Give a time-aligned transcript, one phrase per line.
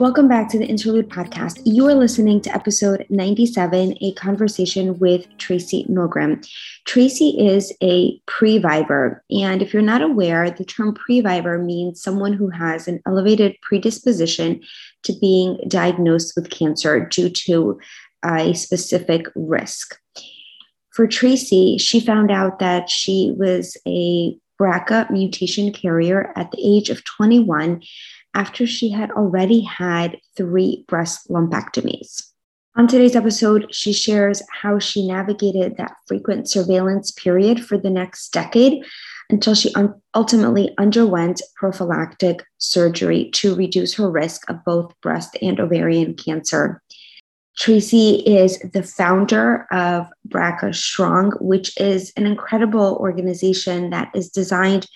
[0.00, 1.60] Welcome back to the Interlude Podcast.
[1.66, 6.42] You are listening to episode 97, a conversation with Tracy Milgram.
[6.86, 9.20] Tracy is a previvor.
[9.30, 14.62] And if you're not aware, the term previvor means someone who has an elevated predisposition
[15.02, 17.78] to being diagnosed with cancer due to
[18.24, 19.98] a specific risk.
[20.94, 26.88] For Tracy, she found out that she was a BRCA mutation carrier at the age
[26.88, 27.82] of 21
[28.34, 32.30] after she had already had three breast lumpectomies.
[32.76, 38.32] On today's episode, she shares how she navigated that frequent surveillance period for the next
[38.32, 38.84] decade
[39.28, 45.58] until she un- ultimately underwent prophylactic surgery to reduce her risk of both breast and
[45.58, 46.80] ovarian cancer.
[47.56, 54.86] Tracy is the founder of BRCA Strong, which is an incredible organization that is designed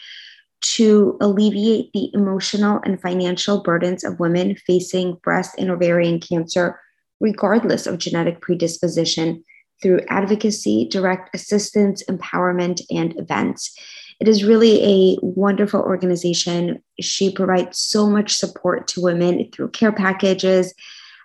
[0.64, 6.80] to alleviate the emotional and financial burdens of women facing breast and ovarian cancer,
[7.20, 9.44] regardless of genetic predisposition,
[9.82, 13.76] through advocacy, direct assistance, empowerment, and events.
[14.20, 16.82] It is really a wonderful organization.
[17.00, 20.72] She provides so much support to women through care packages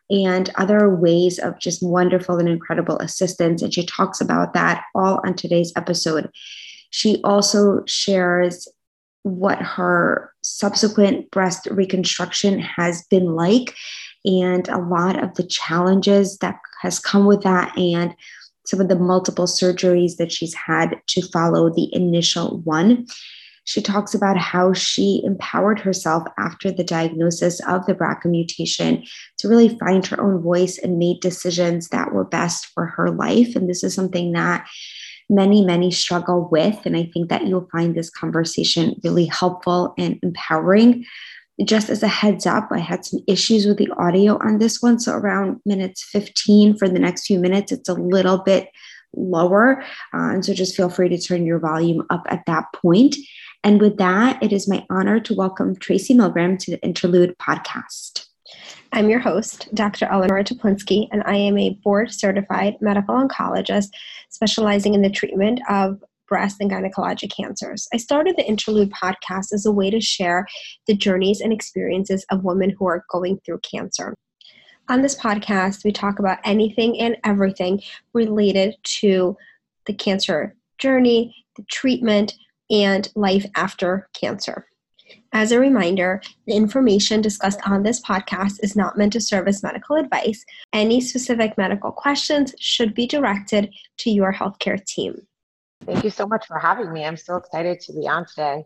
[0.09, 3.61] and other ways of just wonderful and incredible assistance.
[3.61, 6.29] And she talks about that all on today's episode.
[6.89, 8.67] She also shares
[9.37, 13.75] what her subsequent breast reconstruction has been like
[14.25, 18.15] and a lot of the challenges that has come with that and
[18.65, 23.05] some of the multiple surgeries that she's had to follow the initial one
[23.69, 29.03] she talks about how she empowered herself after the diagnosis of the BRCA mutation
[29.37, 33.55] to really find her own voice and made decisions that were best for her life.
[33.55, 34.67] And this is something that
[35.29, 36.85] many, many struggle with.
[36.85, 41.05] And I think that you'll find this conversation really helpful and empowering.
[41.63, 44.99] Just as a heads up, I had some issues with the audio on this one.
[44.99, 48.69] So around minutes 15 for the next few minutes, it's a little bit
[49.15, 49.81] lower.
[50.13, 53.15] Uh, and so just feel free to turn your volume up at that point.
[53.63, 58.28] And with that, it is my honor to welcome Tracy Milgram to the Interlude podcast.
[58.91, 60.07] I'm your host, Dr.
[60.07, 63.89] Eleanor Teplinsky, and I am a board certified medical oncologist
[64.29, 67.87] specializing in the treatment of breast and gynecologic cancers.
[67.93, 70.47] I started the Interlude podcast as a way to share
[70.87, 74.15] the journeys and experiences of women who are going through cancer.
[74.87, 77.81] On this podcast, we talk about anything and everything
[78.13, 79.37] related to
[79.85, 82.33] the cancer journey, the treatment,
[82.71, 84.65] and life after cancer.
[85.33, 89.63] As a reminder, the information discussed on this podcast is not meant to serve as
[89.63, 90.43] medical advice.
[90.73, 95.27] Any specific medical questions should be directed to your healthcare team.
[95.85, 97.05] Thank you so much for having me.
[97.05, 98.65] I'm so excited to be on today.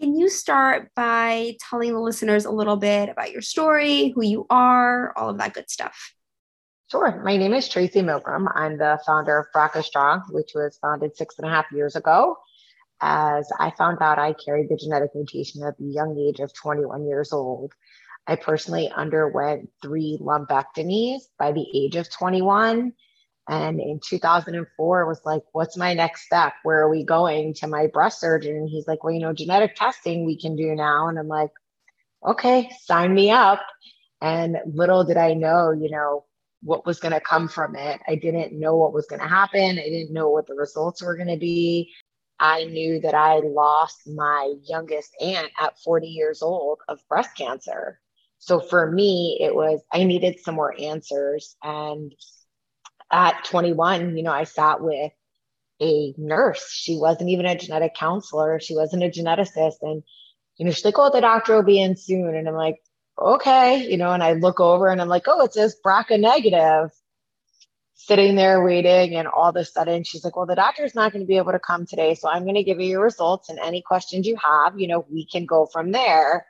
[0.00, 4.46] Can you start by telling the listeners a little bit about your story, who you
[4.50, 6.14] are, all of that good stuff?
[6.90, 7.22] Sure.
[7.24, 8.50] My name is Tracy Milgram.
[8.54, 12.36] I'm the founder of BRCA Strong, which was founded six and a half years ago
[13.02, 17.06] as I found out I carried the genetic mutation at the young age of 21
[17.06, 17.72] years old.
[18.26, 22.92] I personally underwent three lumpectomies by the age of 21.
[23.48, 26.52] And in 2004, was like, what's my next step?
[26.62, 28.54] Where are we going to my breast surgeon?
[28.54, 31.08] And he's like, well, you know, genetic testing we can do now.
[31.08, 31.50] And I'm like,
[32.24, 33.60] okay, sign me up.
[34.20, 36.24] And little did I know, you know,
[36.62, 38.00] what was going to come from it.
[38.06, 39.80] I didn't know what was going to happen.
[39.80, 41.92] I didn't know what the results were going to be.
[42.42, 48.00] I knew that I lost my youngest aunt at 40 years old of breast cancer.
[48.38, 51.54] So for me, it was, I needed some more answers.
[51.62, 52.12] And
[53.12, 55.12] at 21, you know, I sat with
[55.80, 56.68] a nurse.
[56.72, 59.76] She wasn't even a genetic counselor, she wasn't a geneticist.
[59.82, 60.02] And,
[60.56, 62.34] you know, she's like, oh, the doctor will be in soon.
[62.34, 62.82] And I'm like,
[63.20, 66.90] okay, you know, and I look over and I'm like, oh, it says BRCA negative
[68.06, 71.22] sitting there waiting and all of a sudden she's like well the doctor's not going
[71.22, 73.60] to be able to come today so i'm going to give you your results and
[73.60, 76.46] any questions you have you know we can go from there.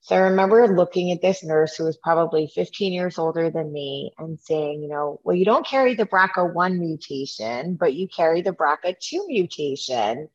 [0.00, 4.12] So i remember looking at this nurse who was probably 15 years older than me
[4.18, 8.52] and saying you know well you don't carry the brca1 mutation but you carry the
[8.52, 10.28] brca2 mutation.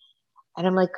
[0.57, 0.92] And i'm like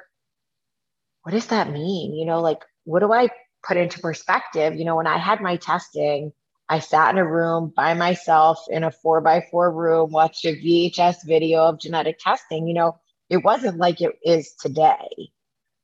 [1.23, 2.13] what does that mean?
[2.13, 3.29] You know like what do i
[3.63, 4.75] put into perspective?
[4.75, 6.31] You know when i had my testing
[6.67, 10.55] I sat in a room by myself in a four by four room, watched a
[10.55, 12.67] VHS video of genetic testing.
[12.67, 15.31] You know, it wasn't like it is today.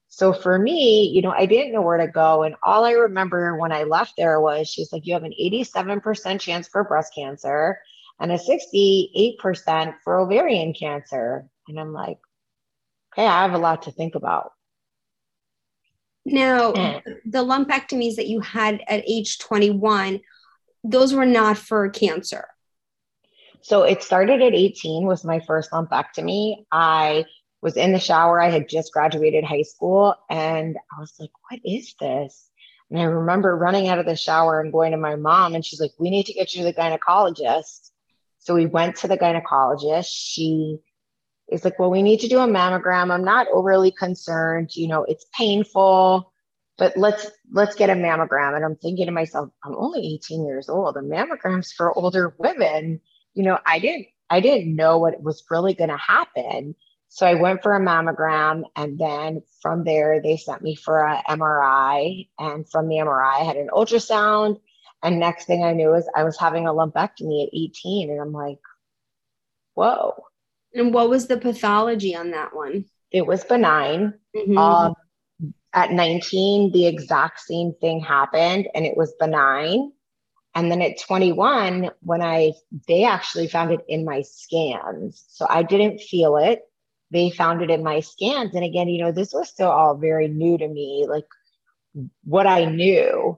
[0.08, 2.44] So for me, you know, I didn't know where to go.
[2.44, 6.40] And all I remember when I left there was she's like, you have an 87%
[6.40, 7.80] chance for breast cancer
[8.20, 11.48] and a 68% for ovarian cancer.
[11.68, 12.20] And I'm like,
[13.14, 14.52] okay, I have a lot to think about.
[16.26, 17.00] Now, eh.
[17.26, 20.20] the lumpectomies that you had at age 21,
[20.84, 22.48] those were not for cancer.
[23.62, 26.66] So it started at 18 was my first lumpectomy.
[26.72, 27.26] I
[27.62, 28.42] was in the shower.
[28.42, 32.50] I had just graduated high school and I was like, what is this?
[32.92, 35.80] And I remember running out of the shower and going to my mom, and she's
[35.80, 37.92] like, we need to get you to the gynecologist.
[38.40, 40.10] So we went to the gynecologist.
[40.12, 40.80] She
[41.50, 43.10] is like, well, we need to do a mammogram.
[43.10, 44.76] I'm not overly concerned.
[44.76, 46.31] You know, it's painful,
[46.82, 48.56] but let's let's get a mammogram.
[48.56, 50.98] And I'm thinking to myself, I'm only 18 years old.
[50.98, 53.02] A mammogram's for older women.
[53.36, 56.74] You know, I didn't I didn't know what was really going to happen.
[57.08, 61.22] So I went for a mammogram, and then from there, they sent me for an
[61.30, 62.30] MRI.
[62.40, 64.60] And from the MRI, I had an ultrasound.
[65.04, 68.10] And next thing I knew is I was having a lumpectomy at 18.
[68.10, 68.60] And I'm like,
[69.76, 70.16] whoa.
[70.74, 72.86] And what was the pathology on that one?
[73.12, 74.16] It was benign.
[74.36, 74.58] Mm-hmm.
[74.58, 74.96] Um,
[75.74, 79.92] at 19, the exact same thing happened, and it was benign.
[80.54, 82.54] And then at 21, when I,
[82.88, 85.24] they actually found it in my scans.
[85.30, 86.64] So I didn't feel it
[87.12, 88.56] they found it in my scans.
[88.56, 91.28] And again, you know, this was still all very new to me, like
[92.24, 93.38] what I knew.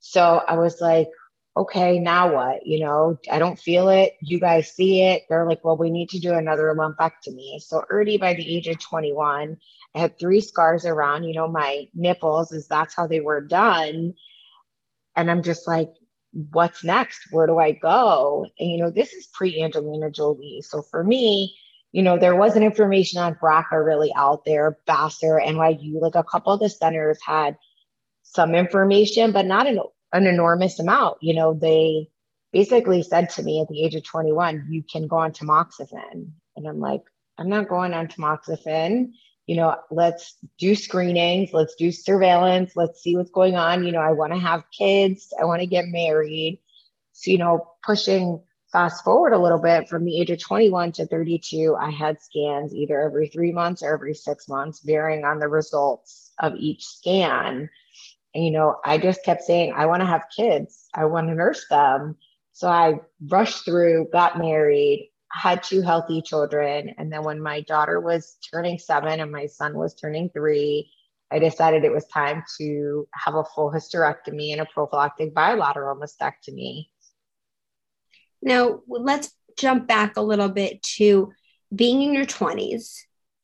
[0.00, 1.08] So I was like,
[1.56, 2.66] okay, now what?
[2.66, 4.14] You know, I don't feel it.
[4.20, 5.22] You guys see it.
[5.28, 7.60] They're like, well, we need to do another lumpectomy.
[7.60, 9.56] So already by the age of 21,
[9.94, 14.14] I had three scars around, you know, my nipples, is that's how they were done.
[15.16, 15.90] And I'm just like,
[16.32, 17.28] what's next?
[17.30, 18.46] Where do I go?
[18.58, 20.62] And you know, this is pre Angelina Jolie.
[20.62, 21.56] So for me,
[21.92, 26.52] you know, there wasn't information on BRCA really out there, Vassar, NYU, like a couple
[26.52, 27.56] of the centers had
[28.24, 29.78] some information, but not an,
[30.12, 31.18] an enormous amount.
[31.20, 32.08] You know, they
[32.52, 36.30] basically said to me at the age of 21, you can go on tamoxifen.
[36.56, 37.02] And I'm like,
[37.38, 39.12] I'm not going on tamoxifen.
[39.46, 43.84] You know, let's do screenings, let's do surveillance, let's see what's going on.
[43.84, 46.60] You know, I want to have kids, I want to get married.
[47.12, 48.40] So, you know, pushing
[48.72, 52.74] fast forward a little bit from the age of 21 to 32, I had scans
[52.74, 57.70] either every three months or every six months, varying on the results of each scan.
[58.34, 61.34] And, you know, I just kept saying, I want to have kids, I want to
[61.34, 62.16] nurse them.
[62.52, 66.94] So I rushed through, got married, had two healthy children.
[66.96, 70.90] And then when my daughter was turning seven and my son was turning three,
[71.30, 76.86] I decided it was time to have a full hysterectomy and a prophylactic bilateral mastectomy.
[78.40, 81.32] Now, let's jump back a little bit to
[81.74, 83.00] being in your 20s,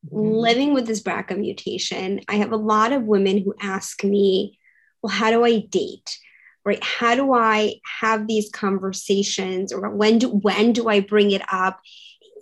[0.06, 0.16] mm-hmm.
[0.16, 2.20] living with this BRCA mutation.
[2.28, 4.58] I have a lot of women who ask me,
[5.02, 6.18] well, how do I date?
[6.64, 6.82] Right?
[6.82, 11.80] How do I have these conversations or when do when do I bring it up?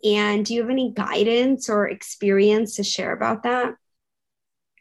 [0.05, 3.75] And do you have any guidance or experience to share about that?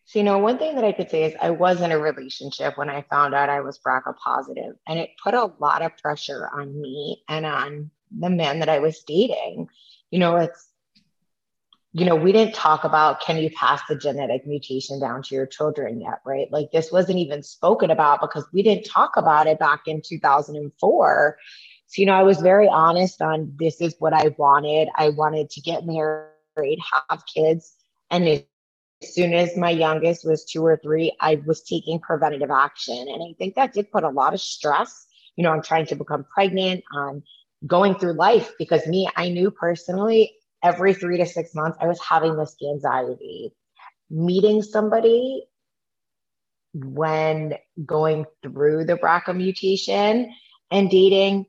[0.05, 2.77] So, you know, one thing that I could say is I was in a relationship
[2.77, 6.49] when I found out I was BRCA positive, and it put a lot of pressure
[6.53, 9.67] on me and on the men that I was dating.
[10.09, 10.69] You know, it's,
[11.97, 15.47] you know, we didn't talk about can you pass the genetic mutation down to your
[15.47, 16.47] children yet, right?
[16.51, 21.37] Like this wasn't even spoken about because we didn't talk about it back in 2004.
[21.87, 24.89] So, you know, I was very honest on this is what I wanted.
[24.95, 26.77] I wanted to get married,
[27.09, 27.73] have kids,
[28.11, 28.43] and as
[29.01, 33.07] soon as my youngest was two or three, I was taking preventative action.
[33.09, 35.95] And I think that did put a lot of stress, you know, on trying to
[35.95, 37.23] become pregnant, on
[37.65, 38.51] going through life.
[38.59, 43.53] Because me, I knew personally every three to six months, I was having this anxiety.
[44.09, 45.47] Meeting somebody
[46.73, 50.33] when going through the BRCA mutation
[50.71, 51.45] and dating,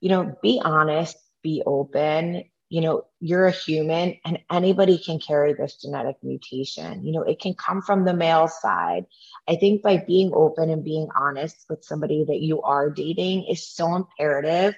[0.00, 5.52] you know, be honest, be open, you know, you're a human and anybody can carry
[5.54, 7.04] this genetic mutation.
[7.04, 9.06] You know, it can come from the male side.
[9.48, 13.66] I think by being open and being honest with somebody that you are dating is
[13.66, 14.76] so imperative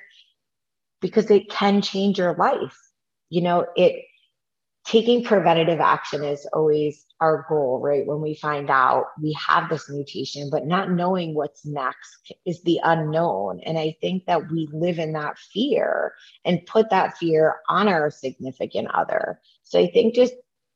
[1.02, 2.78] because it can change your life.
[3.32, 4.04] You know, it
[4.84, 8.06] taking preventative action is always our goal, right?
[8.06, 12.78] When we find out we have this mutation, but not knowing what's next is the
[12.84, 13.60] unknown.
[13.64, 16.12] And I think that we live in that fear
[16.44, 19.40] and put that fear on our significant other.
[19.62, 20.34] So I think just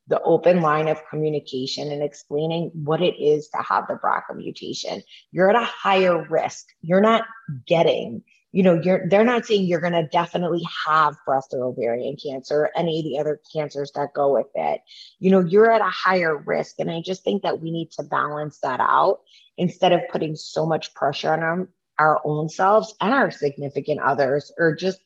[0.09, 5.03] the open line of communication and explaining what it is to have the BRCA mutation.
[5.31, 6.69] You're at a higher risk.
[6.81, 7.25] You're not
[7.67, 8.23] getting
[8.57, 12.63] you know you're they're not saying you're going to definitely have breast or ovarian cancer
[12.63, 14.81] or any of the other cancers that go with it
[15.19, 18.03] you know you're at a higher risk and i just think that we need to
[18.03, 19.21] balance that out
[19.59, 24.51] instead of putting so much pressure on our, our own selves and our significant others
[24.57, 25.01] or just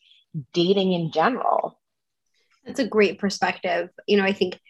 [0.53, 1.77] dating in general
[2.65, 4.61] that's a great perspective you know i think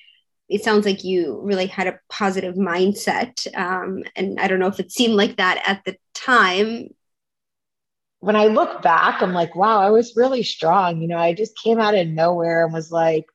[0.48, 3.46] it sounds like you really had a positive mindset.
[3.56, 6.88] Um, and I don't know if it seemed like that at the time.
[8.20, 11.00] When I look back, I'm like, wow, I was really strong.
[11.00, 13.26] You know, I just came out of nowhere and was like,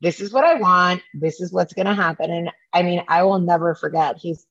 [0.00, 1.02] this is what I want.
[1.14, 2.30] This is what's going to happen.
[2.30, 4.16] And I mean, I will never forget.
[4.18, 4.46] He's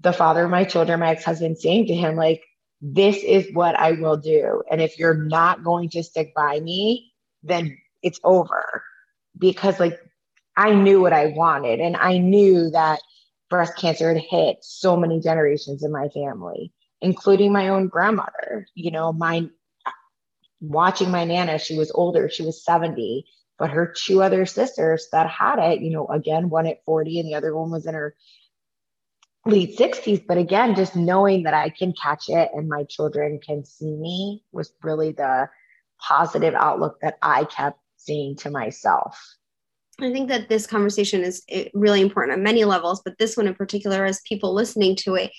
[0.00, 2.42] the father of my children, my ex husband, saying to him, like,
[2.82, 4.62] this is what I will do.
[4.70, 8.82] And if you're not going to stick by me, then it's over.
[9.38, 9.98] Because, like,
[10.56, 11.80] I knew what I wanted.
[11.80, 13.00] And I knew that
[13.48, 18.66] breast cancer had hit so many generations in my family, including my own grandmother.
[18.74, 19.48] You know, my
[20.60, 23.24] watching my nana, she was older, she was 70,
[23.58, 27.28] but her two other sisters that had it, you know, again, one at 40 and
[27.28, 28.14] the other one was in her
[29.44, 30.24] late 60s.
[30.26, 34.44] But again, just knowing that I can catch it and my children can see me
[34.52, 35.48] was really the
[36.00, 39.18] positive outlook that I kept seeing to myself.
[40.00, 43.46] I think that this conversation is eh, really important on many levels, but this one
[43.46, 45.32] in particular, as people listening to it,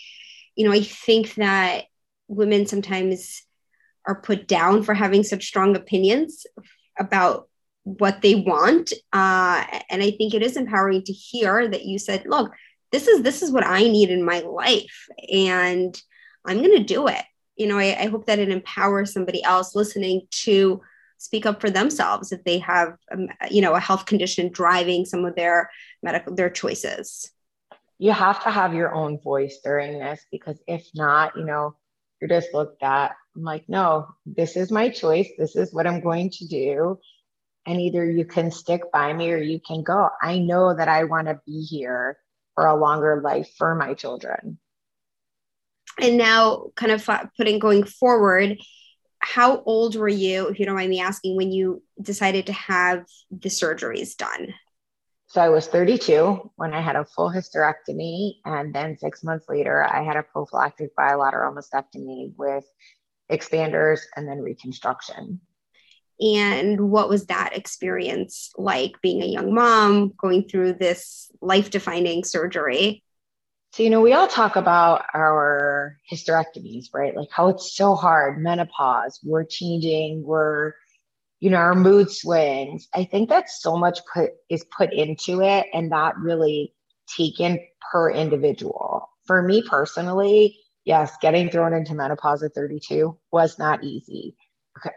[0.57, 1.85] you know, I think that
[2.27, 3.43] women sometimes
[4.05, 6.45] are put down for having such strong opinions
[6.99, 7.47] about
[7.83, 8.91] what they want.
[9.13, 12.51] Uh, and I think it is empowering to hear that you said, look,
[12.91, 16.01] this is this is what I need in my life, and
[16.45, 17.23] I'm going to do it.
[17.57, 20.81] You know, I, I hope that it empowers somebody else listening to
[21.17, 25.25] speak up for themselves if they have um, you know a health condition driving some
[25.25, 25.69] of their
[26.01, 27.29] medical their choices
[28.00, 31.75] you have to have your own voice during this because if not you know
[32.22, 35.30] you're just looked at i'm like no this is my choice.
[35.38, 37.00] This is what i'm going to do.
[37.66, 40.10] And either you can stick by me or you can go.
[40.22, 42.18] I know that i want to be here
[42.56, 44.58] for a longer life for my children.
[46.00, 48.58] And now kind of putting going forward
[49.20, 53.06] how old were you, if you don't mind me asking, when you decided to have
[53.32, 54.54] the surgeries done?
[55.27, 58.36] So I was 32 when I had a full hysterectomy.
[58.46, 62.63] And then six months later, I had a prophylactic bilateral mastectomy with
[63.29, 65.41] expanders and then reconstruction.
[66.19, 72.24] And what was that experience like being a young mom going through this life defining
[72.24, 73.03] surgery?
[73.74, 77.15] So, you know, we all talk about our hysterectomies, right?
[77.15, 80.74] Like how it's so hard, menopause, we're changing, we're,
[81.39, 82.88] you know, our mood swings.
[82.94, 86.74] I think that so much put is put into it and not really
[87.15, 87.60] taken
[87.91, 89.10] per individual.
[89.25, 94.36] For me personally, yes, getting thrown into menopause at 32 was not easy.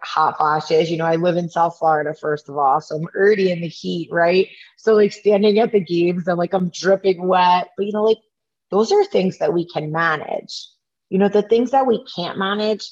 [0.03, 2.81] Hot flashes, you know, I live in South Florida, first of all.
[2.81, 4.47] So I'm already in the heat, right?
[4.77, 7.69] So, like, standing at the games, I'm like, I'm dripping wet.
[7.77, 8.19] But, you know, like,
[8.71, 10.69] those are things that we can manage.
[11.09, 12.91] You know, the things that we can't manage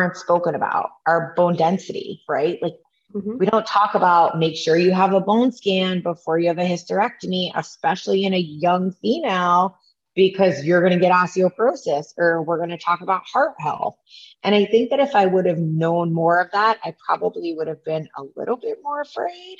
[0.00, 2.58] aren't spoken about, our bone density, right?
[2.62, 2.74] Like
[3.14, 3.38] mm-hmm.
[3.38, 6.68] we don't talk about make sure you have a bone scan before you have a
[6.68, 9.78] hysterectomy, especially in a young female,
[10.14, 13.96] because you're going to get osteoporosis or we're going to talk about heart health.
[14.42, 17.68] And I think that if I would have known more of that, I probably would
[17.68, 19.58] have been a little bit more afraid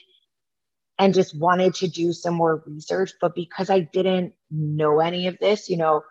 [0.99, 3.13] and just wanted to do some more research.
[3.21, 6.03] But because I didn't know any of this, you know,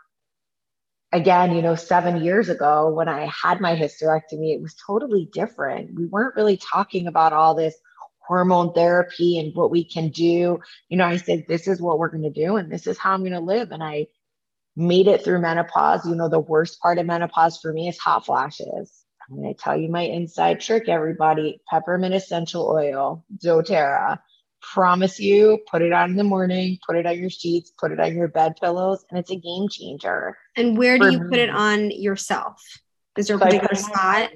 [1.11, 5.95] again, you know, seven years ago when I had my hysterectomy, it was totally different.
[5.95, 7.75] We weren't really talking about all this
[8.19, 10.59] hormone therapy and what we can do.
[10.89, 13.13] You know, I said, this is what we're going to do and this is how
[13.13, 13.71] I'm going to live.
[13.71, 14.07] And I
[14.75, 16.05] made it through menopause.
[16.05, 19.05] You know, the worst part of menopause for me is hot flashes.
[19.29, 24.19] I'm going to tell you my inside trick, everybody peppermint essential oil, doTERRA
[24.61, 27.99] promise you, put it on in the morning, put it on your sheets, put it
[27.99, 30.37] on your bed pillows, and it's a game changer.
[30.55, 32.61] And where do you put it on yourself?
[33.17, 34.31] Is there a particular spot?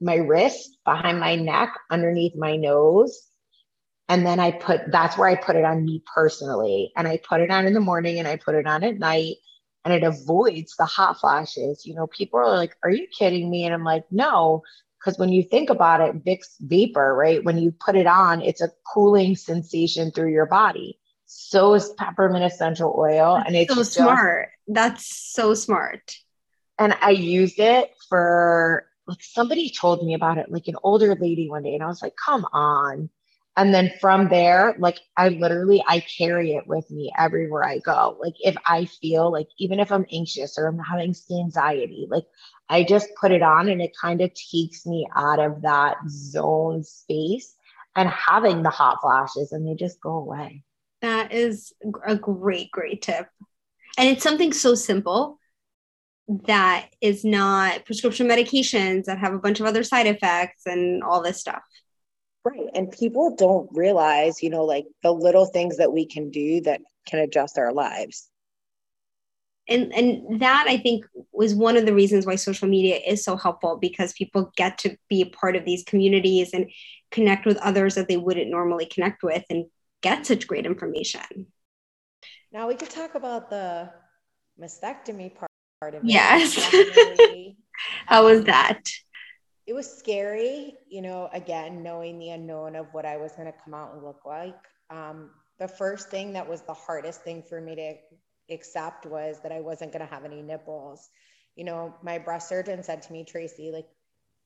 [0.00, 3.28] My wrist, behind my neck, underneath my nose.
[4.08, 6.92] And then I put that's where I put it on me personally.
[6.96, 9.36] And I put it on in the morning and I put it on at night
[9.84, 11.84] and it avoids the hot flashes.
[11.86, 13.64] You know, people are like, Are you kidding me?
[13.64, 14.62] And I'm like, No,
[14.98, 17.42] because when you think about it, Vicks vapor, right?
[17.42, 20.98] When you put it on, it's a cooling sensation through your body.
[21.34, 23.36] So is peppermint essential oil.
[23.36, 24.50] That's and it's so just, smart.
[24.68, 26.16] That's so smart.
[26.78, 31.48] And I used it for like somebody told me about it, like an older lady
[31.48, 33.08] one day, and I was like, come on.
[33.56, 38.16] And then from there, like I literally I carry it with me everywhere I go.
[38.20, 42.24] Like if I feel like even if I'm anxious or I'm having anxiety, like
[42.68, 46.82] I just put it on and it kind of takes me out of that zone
[46.84, 47.54] space
[47.96, 50.64] and having the hot flashes and they just go away.
[51.02, 51.72] That is
[52.06, 53.26] a great, great tip.
[53.98, 55.38] And it's something so simple
[56.46, 61.22] that is not prescription medications that have a bunch of other side effects and all
[61.22, 61.62] this stuff.
[62.44, 62.68] Right.
[62.74, 66.80] And people don't realize, you know, like the little things that we can do that
[67.06, 68.28] can adjust our lives.
[69.68, 73.36] And and that I think was one of the reasons why social media is so
[73.36, 76.68] helpful because people get to be a part of these communities and
[77.12, 79.66] connect with others that they wouldn't normally connect with and
[80.02, 81.46] get such great information.
[82.52, 83.90] Now we could talk about the
[84.60, 86.10] mastectomy part part of it.
[86.10, 86.54] Yes.
[88.06, 88.82] How was um, that?
[89.66, 93.58] it was scary, you know, again, knowing the unknown of what I was going to
[93.64, 94.58] come out and look like.
[94.90, 97.94] Um, the first thing that was the hardest thing for me to
[98.52, 101.08] accept was that I wasn't going to have any nipples.
[101.54, 103.86] You know, my breast surgeon said to me, Tracy, like,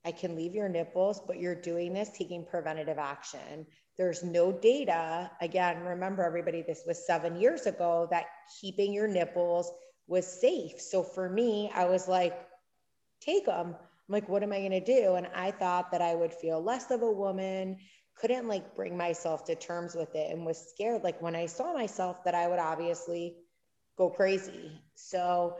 [0.05, 3.67] I can leave your nipples, but you're doing this taking preventative action.
[3.99, 5.31] There's no data.
[5.41, 8.27] Again, remember, everybody, this was seven years ago that
[8.61, 9.71] keeping your nipples
[10.07, 10.81] was safe.
[10.81, 12.39] So for me, I was like,
[13.21, 13.77] take them
[14.09, 15.15] I'm like, what am I going to do?
[15.15, 17.79] And I thought that I would feel less of a woman,
[18.15, 21.03] couldn't like bring myself to terms with it, and was scared.
[21.03, 23.37] Like when I saw myself, that I would obviously
[23.99, 24.81] go crazy.
[24.95, 25.57] So,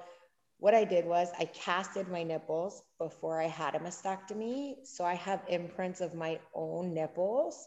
[0.59, 4.87] what I did was I casted my nipples before I had a mastectomy.
[4.87, 7.67] So, I have imprints of my own nipples.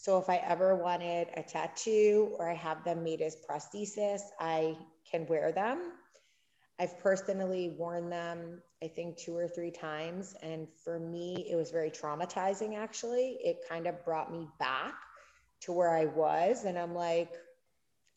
[0.00, 4.76] So, if I ever wanted a tattoo or I have them made as prosthesis, I
[5.10, 5.90] can wear them.
[6.78, 10.36] I've personally worn them, I think, two or three times.
[10.40, 13.38] And for me, it was very traumatizing, actually.
[13.42, 14.94] It kind of brought me back
[15.62, 16.62] to where I was.
[16.62, 17.32] And I'm like,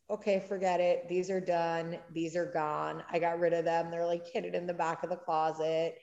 [0.08, 1.10] okay, forget it.
[1.10, 1.98] These are done.
[2.14, 3.02] These are gone.
[3.12, 3.90] I got rid of them.
[3.90, 5.96] They're like hidden in the back of the closet.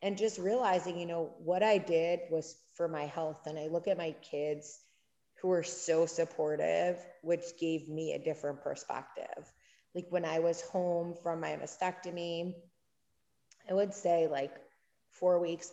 [0.00, 3.48] And just realizing, you know, what I did was for my health.
[3.48, 4.78] And I look at my kids
[5.44, 9.52] who are so supportive, which gave me a different perspective
[9.94, 12.54] like when I was home from my mastectomy,
[13.70, 14.52] I would say like
[15.10, 15.72] four weeks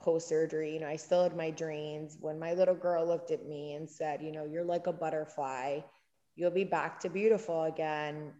[0.00, 2.18] post surgery, you know, I still had my drains.
[2.20, 5.80] When my little girl looked at me and said, you know, you're like a butterfly,
[6.36, 8.34] you'll be back to beautiful again.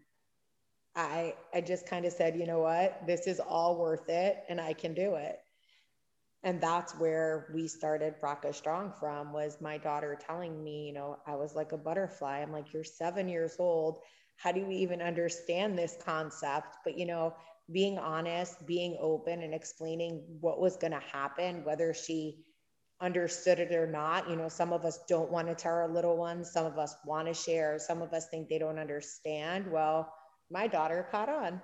[0.95, 4.61] I I just kind of said, you know what, this is all worth it and
[4.61, 5.42] I can do it.
[6.43, 11.17] And that's where we started BRCA Strong from was my daughter telling me, you know,
[11.25, 12.41] I was like a butterfly.
[12.41, 13.99] I'm like, you're seven years old.
[14.35, 16.77] How do we even understand this concept?
[16.83, 17.33] But you know
[17.71, 22.43] being honest being open and explaining what was going to happen whether she
[23.01, 26.17] understood it or not you know some of us don't want to tell our little
[26.17, 26.51] ones.
[26.51, 27.77] Some of us want to share.
[27.79, 29.71] Some of us think they don't understand.
[29.71, 30.11] Well
[30.51, 31.61] my daughter caught on.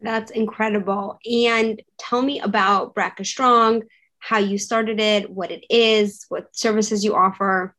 [0.00, 1.18] That's incredible.
[1.30, 3.82] And tell me about brca strong
[4.20, 7.74] how you started it what it is what services you offer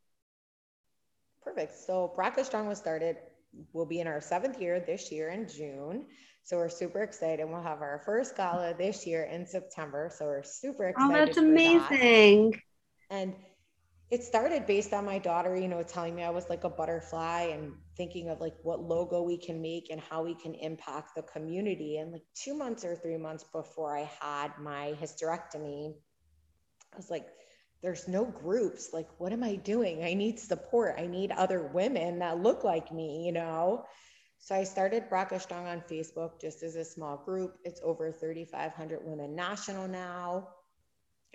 [1.43, 3.17] perfect so brca strong was started
[3.73, 6.05] we'll be in our seventh year this year in June.
[6.43, 7.47] So we're super excited.
[7.47, 10.09] We'll have our first gala this year in September.
[10.13, 11.13] So we're super oh, excited.
[11.13, 12.51] Oh, that's amazing.
[12.51, 12.59] That.
[13.11, 13.35] And
[14.09, 17.51] it started based on my daughter, you know, telling me I was like a butterfly
[17.53, 21.21] and thinking of like what logo we can make and how we can impact the
[21.21, 21.97] community.
[21.97, 25.93] And like two months or three months before I had my hysterectomy,
[26.93, 27.27] I was like,
[27.81, 28.89] there's no groups.
[28.93, 30.03] Like, what am I doing?
[30.03, 30.95] I need support.
[30.97, 33.85] I need other women that look like me, you know?
[34.37, 37.57] So I started BRCA Strong on Facebook just as a small group.
[37.63, 40.49] It's over 3,500 women national now.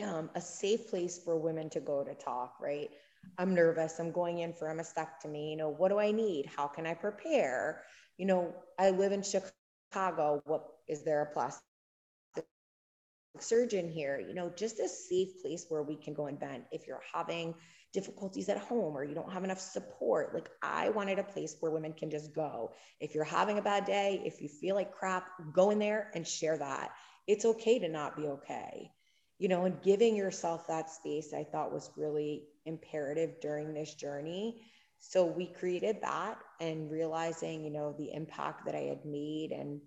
[0.02, 2.90] Um, a safe place for women to go to talk, right?
[3.38, 3.98] I'm nervous.
[3.98, 5.50] I'm going in for a mastectomy.
[5.50, 6.46] You know, what do I need?
[6.54, 7.82] How can I prepare?
[8.18, 10.42] You know, I live in Chicago.
[10.44, 11.62] What is there a plastic
[13.42, 16.64] surgeon here, you know, just a safe place where we can go and vent.
[16.72, 17.54] If you're having
[17.92, 21.72] difficulties at home or you don't have enough support, like I wanted a place where
[21.72, 22.72] women can just go.
[23.00, 26.26] If you're having a bad day, if you feel like crap, go in there and
[26.26, 26.92] share that.
[27.26, 28.90] It's okay to not be okay.
[29.38, 34.62] You know, and giving yourself that space, I thought was really imperative during this journey.
[34.98, 39.80] So we created that and realizing, you know, the impact that I had made and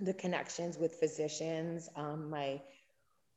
[0.00, 1.88] the connections with physicians.
[1.96, 2.60] Um, my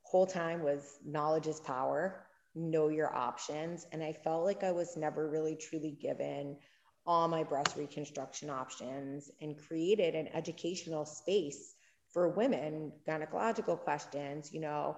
[0.04, 3.86] whole time was knowledge is power, know your options.
[3.91, 6.58] And I felt like I was never really truly given
[7.06, 11.76] all my breast reconstruction options and created an educational space
[12.12, 14.98] for women, gynecological questions, you know,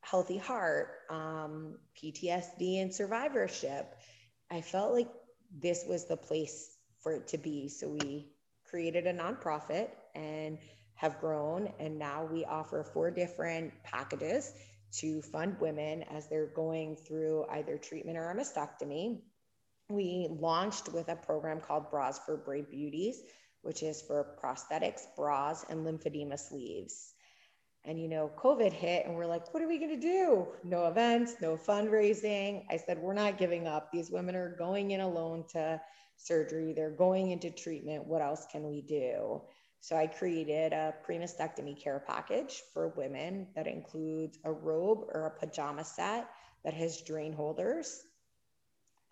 [0.00, 3.94] healthy heart, um, PTSD, and survivorship.
[4.50, 5.08] I felt like
[5.60, 7.68] this was the place for it to be.
[7.68, 8.32] So we
[8.68, 10.58] created a nonprofit and
[10.94, 11.72] have grown.
[11.80, 14.52] And now we offer four different packages
[14.92, 19.20] to fund women as they're going through either treatment or a mastectomy.
[19.88, 23.22] We launched with a program called Bras for Brave Beauties,
[23.62, 27.14] which is for prosthetics, bras, and lymphedema sleeves.
[27.84, 30.46] And, you know, COVID hit and we're like, what are we going to do?
[30.62, 32.64] No events, no fundraising.
[32.70, 33.90] I said, we're not giving up.
[33.90, 35.80] These women are going in alone to
[36.16, 38.06] surgery, they're going into treatment.
[38.06, 39.42] What else can we do?
[39.82, 45.40] So I created a pre-mastectomy care package for women that includes a robe or a
[45.40, 46.28] pajama set
[46.64, 48.00] that has drain holders,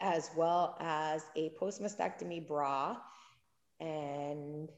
[0.01, 2.97] as well as a post-mastectomy bra
[3.81, 4.69] and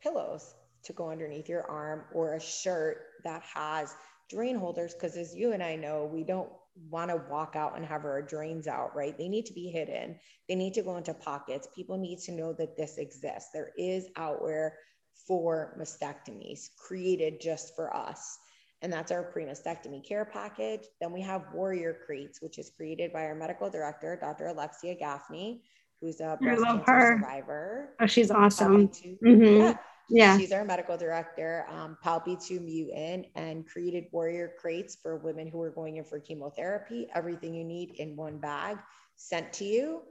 [0.00, 3.92] pillows to go underneath your arm or a shirt that has
[4.30, 6.52] drain holders because as you and I know, we don't
[6.88, 9.18] want to walk out and have our drains out, right?
[9.18, 10.20] They need to be hidden.
[10.48, 11.66] They need to go into pockets.
[11.74, 13.50] People need to know that this exists.
[13.52, 14.78] There is outwear
[15.26, 18.38] for mastectomies created just for us.
[18.82, 20.86] And that's our pre-mastectomy care package.
[21.00, 24.46] Then we have Warrior Crates, which is created by our medical director, Dr.
[24.46, 25.62] Alexia Gaffney,
[26.00, 27.18] who's a breast cancer her.
[27.18, 27.94] survivor.
[28.00, 28.88] Oh, she's awesome.
[28.88, 29.60] Mm-hmm.
[29.60, 29.76] Yeah.
[30.08, 30.36] Yeah.
[30.36, 35.70] She's our medical director, um, PALB2 mutant, and created warrior crates for women who are
[35.70, 37.06] going in for chemotherapy.
[37.14, 38.78] Everything you need in one bag
[39.16, 40.02] sent to you.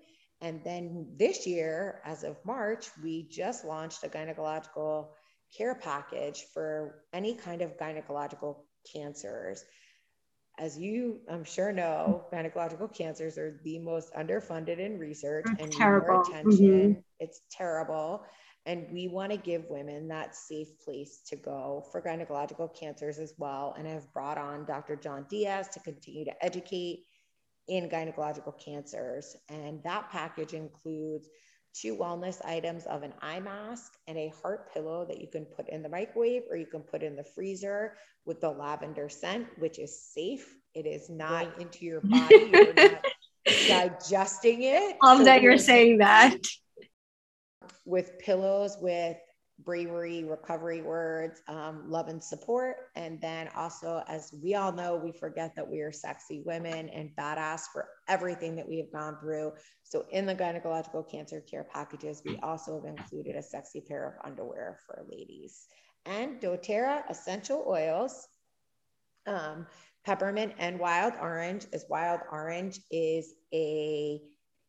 [0.42, 5.10] And then this year, as of March, we just launched a gynecological
[5.56, 8.58] care package for any kind of gynecological
[8.92, 9.64] cancers.
[10.58, 15.72] As you, I'm sure, know, gynecological cancers are the most underfunded in research That's and
[15.72, 16.22] terrible.
[16.22, 16.52] attention.
[16.52, 17.00] Mm-hmm.
[17.20, 18.24] It's terrible.
[18.66, 23.34] And we want to give women that safe place to go for gynecological cancers as
[23.38, 23.76] well.
[23.78, 24.96] And I've brought on Dr.
[24.96, 27.06] John Diaz to continue to educate
[27.68, 29.36] in gynecological cancers.
[29.50, 31.28] And that package includes
[31.74, 35.70] two wellness items of an eye mask and a heart pillow that you can put
[35.70, 37.94] in the microwave or you can put in the freezer
[38.26, 40.54] with the lavender scent, which is safe.
[40.74, 42.50] It is not into your body.
[42.52, 43.06] You're not
[43.68, 44.98] digesting it.
[45.04, 46.38] Love so that you're saying that
[47.86, 49.18] with pillows with
[49.66, 52.90] bravery, recovery words, um, love and support.
[52.96, 57.12] And then also, as we all know, we forget that we are sexy women and
[57.18, 59.54] badass for everything that we have gone through.
[59.84, 64.26] So, in the gynecological cancer care packages, we also have included a sexy pair of
[64.26, 65.68] underwear for ladies
[66.06, 68.28] and doTERRA essential oils.
[69.28, 69.68] Um,
[70.04, 74.20] peppermint and wild orange, as wild orange is a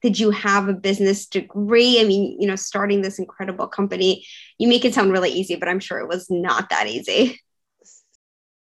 [0.02, 2.00] Did you have a business degree?
[2.00, 4.26] I mean, you know, starting this incredible company,
[4.58, 7.40] you make it sound really easy, but I'm sure it was not that easy.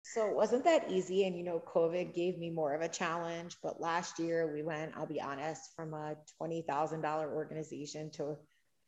[0.04, 1.26] So it wasn't that easy.
[1.26, 3.58] And, you know, COVID gave me more of a challenge.
[3.62, 8.38] But last year we went, I'll be honest, from a $20,000 organization to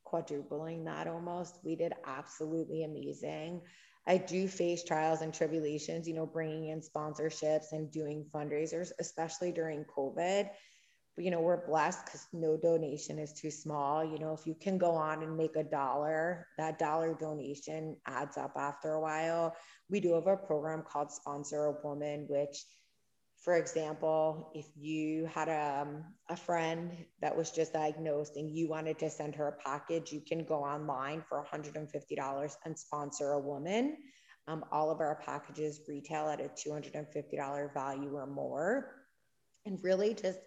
[0.05, 1.59] quadrupling that almost.
[1.65, 3.61] We did absolutely amazing.
[4.07, 9.51] I do face trials and tribulations, you know, bringing in sponsorships and doing fundraisers, especially
[9.51, 10.47] during COVID
[11.17, 14.03] you know we're blessed because no donation is too small.
[14.03, 18.37] You know if you can go on and make a dollar that dollar donation adds
[18.37, 19.55] up after a while.
[19.89, 22.63] We do have a program called sponsor a woman which
[23.43, 28.67] for example if you had a, um, a friend that was just diagnosed and you
[28.67, 33.39] wanted to send her a package you can go online for $150 and sponsor a
[33.39, 33.97] woman.
[34.49, 38.95] Um, all of our packages retail at a $250 value or more.
[39.65, 40.39] And really just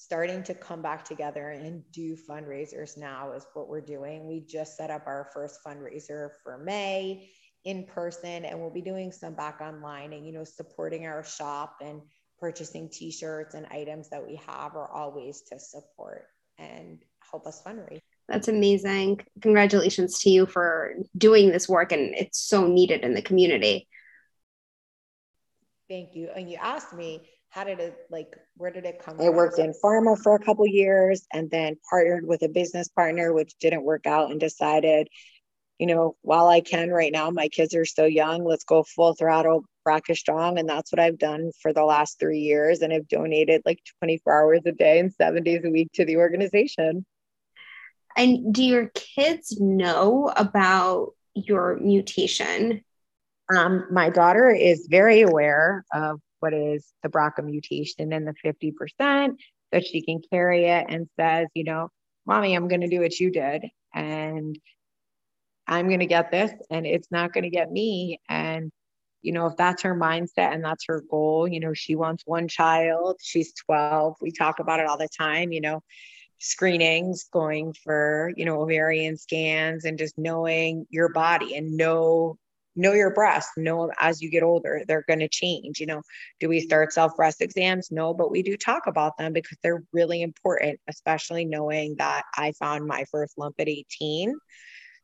[0.00, 4.26] starting to come back together and do fundraisers now is what we're doing.
[4.26, 7.28] We just set up our first fundraiser for May
[7.66, 11.76] in person and we'll be doing some back online and you know supporting our shop
[11.82, 12.00] and
[12.38, 16.24] purchasing t-shirts and items that we have are all ways to support
[16.56, 18.00] and help us fundraise.
[18.26, 19.20] That's amazing.
[19.42, 23.86] Congratulations to you for doing this work and it's so needed in the community.
[25.90, 26.30] Thank you.
[26.34, 29.24] And you asked me how did it like where did it come from?
[29.24, 29.36] I from?
[29.36, 33.54] worked in pharma for a couple years and then partnered with a business partner which
[33.60, 35.08] didn't work out and decided
[35.78, 39.14] you know while I can right now my kids are so young let's go full
[39.14, 43.08] throttle BRCA Strong and that's what I've done for the last 3 years and I've
[43.08, 47.04] donated like 24 hours a day and 7 days a week to the organization.
[48.16, 52.84] And do your kids know about your mutation?
[53.54, 59.36] Um, my daughter is very aware of what is the BRCA mutation and the 50%
[59.72, 61.88] that she can carry it and says, you know,
[62.26, 63.66] mommy, I'm going to do what you did.
[63.94, 64.58] And
[65.66, 68.18] I'm going to get this and it's not going to get me.
[68.28, 68.72] And,
[69.22, 72.48] you know, if that's her mindset and that's her goal, you know, she wants one
[72.48, 74.16] child, she's 12.
[74.20, 75.82] We talk about it all the time, you know,
[76.38, 82.36] screenings, going for, you know, ovarian scans and just knowing your body and know
[82.80, 86.02] know your breasts know as you get older they're going to change you know?
[86.40, 86.66] Do we mm-hmm.
[86.66, 87.90] start self breast exams?
[87.90, 92.52] No but we do talk about them because they're really important especially knowing that i
[92.52, 94.34] found my first lump at 18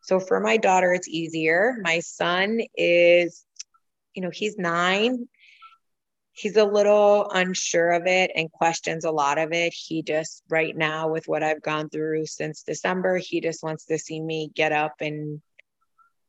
[0.06, 1.74] so for my daughter it's easier.
[1.82, 3.44] My son is
[4.14, 5.26] you know he's nine.
[6.32, 9.74] He's a little unsure of it and questions a lot of it.
[9.74, 13.98] He just right now with what i've gone through since december he just wants to
[13.98, 15.40] see me get up and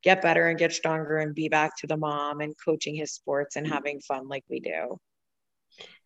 [0.03, 3.55] get better and get stronger and be back to the mom and coaching his sports
[3.55, 3.73] and mm-hmm.
[3.73, 4.99] having fun like we do.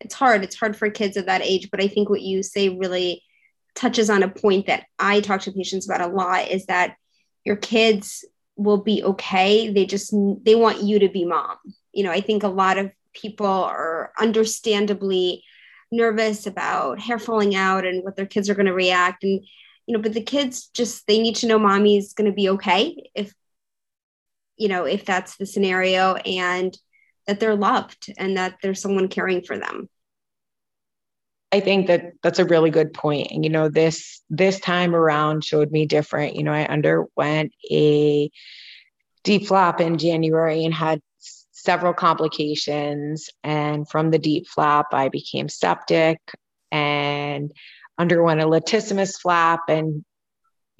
[0.00, 0.44] It's hard.
[0.44, 3.22] It's hard for kids at that age, but I think what you say really
[3.74, 6.96] touches on a point that I talk to patients about a lot is that
[7.44, 8.24] your kids
[8.56, 9.72] will be okay.
[9.72, 11.56] They just they want you to be mom.
[11.92, 15.44] You know, I think a lot of people are understandably
[15.90, 19.44] nervous about hair falling out and what their kids are going to react and
[19.86, 23.10] you know but the kids just they need to know mommy's going to be okay
[23.14, 23.34] if
[24.62, 26.78] you know, if that's the scenario and
[27.26, 29.88] that they're loved and that there's someone caring for them.
[31.50, 33.32] I think that that's a really good point.
[33.32, 36.36] And you know, this this time around showed me different.
[36.36, 38.30] You know, I underwent a
[39.24, 43.28] DIEP flap in January and had several complications.
[43.42, 46.18] And from the DIEP flap, I became septic
[46.70, 47.52] and
[47.98, 50.04] underwent a latissimus flap and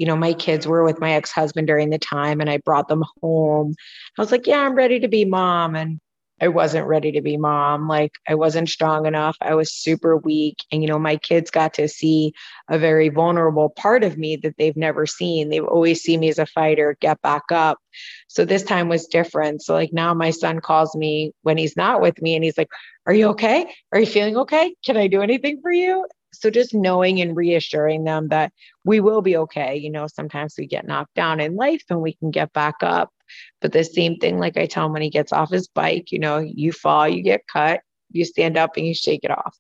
[0.03, 3.05] you know, my kids were with my ex-husband during the time and I brought them
[3.23, 3.77] home.
[4.19, 5.77] I was like, yeah, I'm ready to be mom.
[5.77, 6.01] And
[6.41, 7.87] I wasn't ready to be mom.
[7.87, 9.37] Like I wasn't strong enough.
[9.41, 10.57] I was super weak.
[10.73, 12.33] And, you know, my kids got to see
[12.69, 15.51] a very vulnerable part of me that they've never seen.
[15.51, 17.79] They've always seen me as a fighter, get back up.
[18.27, 19.63] So this time was different.
[19.63, 22.71] So, like, now my son calls me when he's not with me and he's like,
[23.07, 23.73] Are you okay?
[23.93, 24.75] Are you feeling okay?
[24.85, 26.07] Can I do anything for you?
[26.33, 28.53] So just knowing and reassuring them that
[28.85, 32.15] we will be okay you know sometimes we get knocked down in life and we
[32.15, 33.13] can get back up.
[33.61, 36.19] But the same thing like i tell him when he gets off his bike you
[36.19, 39.57] know you fall you get cut you stand up and you shake it off.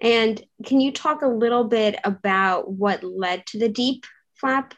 [0.00, 4.74] And can you talk a little bit about what led to the DIEP flap?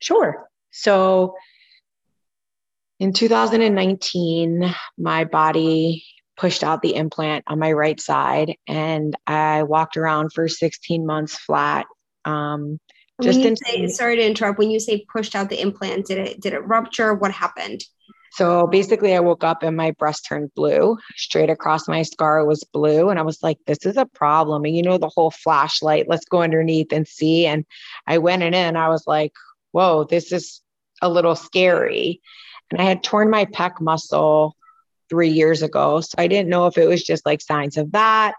[0.00, 0.48] Sure.
[0.70, 1.34] So
[2.98, 6.04] in 2019 my body
[6.36, 11.36] pushed out the implant on my right side and I walked around for 16 months
[11.36, 11.86] flat.
[12.24, 12.78] Um,
[13.20, 14.58] just in- say, sorry to interrupt.
[14.58, 17.14] When you say pushed out the implant, did it did it rupture?
[17.14, 17.84] What happened?
[18.32, 20.96] So basically, I woke up and my breast turned blue.
[21.16, 23.10] Straight across my scar was blue.
[23.10, 24.64] And I was like, this is a problem.
[24.64, 27.44] And you know, the whole flashlight, let's go underneath and see.
[27.44, 27.66] And
[28.06, 29.32] I went in and I was like,
[29.72, 30.62] whoa, this is
[31.02, 32.22] a little scary.
[32.70, 34.56] And I had torn my pec muscle
[35.12, 36.00] three years ago.
[36.00, 38.32] So I didn't know if it was just like signs of that.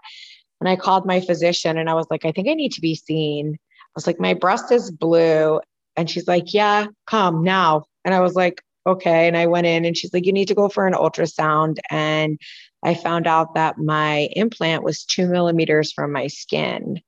[0.60, 2.96] And I called my physician and I was like, I think I need to be
[2.96, 3.54] seen.
[3.54, 5.60] I was like, my breast is blue.
[5.94, 7.84] And she's like, Yeah, come now.
[8.04, 9.28] And I was like, Okay.
[9.28, 11.78] And I went in and she's like, You need to go for an ultrasound.
[11.90, 12.40] And
[12.82, 17.00] I found out that my implant was two millimeters from my skin.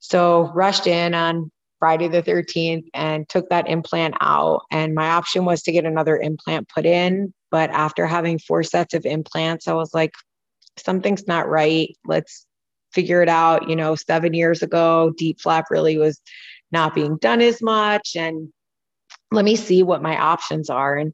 [0.00, 4.62] So rushed in on Friday the 13th and took that implant out.
[4.70, 7.32] And my option was to get another implant put in.
[7.50, 10.12] But after having four sets of implants, I was like,
[10.78, 11.96] something's not right.
[12.04, 12.46] Let's
[12.92, 13.68] figure it out.
[13.68, 16.20] You know, seven years ago, DIEP flap really was
[16.72, 18.16] not being done as much.
[18.16, 18.52] And
[19.32, 20.96] let me see what my options are.
[20.96, 21.12] And,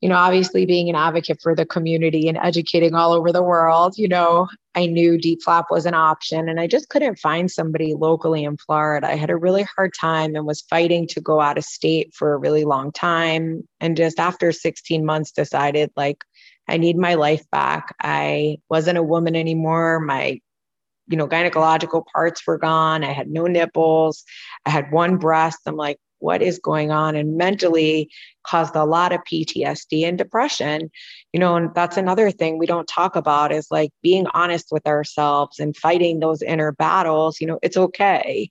[0.00, 3.94] you know, obviously being an advocate for the community and educating all over the world,
[3.96, 7.94] you know, I knew DIEP flap was an option and I just couldn't find somebody
[7.94, 9.08] locally in Florida.
[9.08, 12.32] I had a really hard time and was fighting to go out of state for
[12.32, 13.66] a really long time.
[13.80, 16.22] And just after 16 months, decided like,
[16.68, 17.92] I need my life back.
[18.00, 19.98] I wasn't a woman anymore.
[19.98, 20.40] My
[21.08, 23.02] you know, gynecological parts were gone.
[23.02, 24.22] I had no nipples.
[24.64, 25.58] I had one breast.
[25.66, 28.10] I'm like, what is going on and mentally
[28.44, 30.90] caused a lot of PTSD and depression.
[31.32, 34.86] You know, and that's another thing we don't talk about is like being honest with
[34.86, 37.40] ourselves and fighting those inner battles.
[37.40, 38.50] You know, it's okay.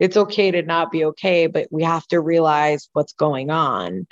[0.00, 4.06] It's okay to not be okay, but we have to realize what's going on.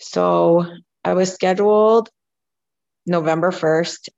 [0.00, 0.66] So
[1.04, 2.08] I was scheduled
[3.06, 4.08] November 1st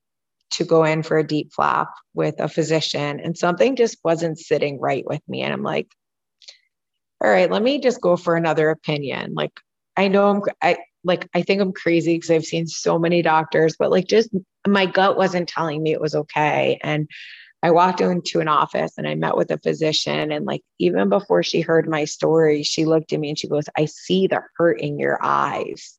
[0.50, 4.80] to go in for a DIEP flap with a physician, and something just wasn't sitting
[4.80, 5.42] right with me.
[5.42, 5.88] And I'm like,
[7.22, 9.34] all right, let me just go for another opinion.
[9.34, 9.52] Like,
[9.96, 13.76] I know I'm, I like, I think I'm crazy because I've seen so many doctors,
[13.78, 14.30] but like, just
[14.66, 16.78] my gut wasn't telling me it was okay.
[16.82, 17.08] And
[17.62, 20.30] I walked into an office and I met with a physician.
[20.30, 23.64] And like, even before she heard my story, she looked at me and she goes,
[23.76, 25.98] I see the hurt in your eyes.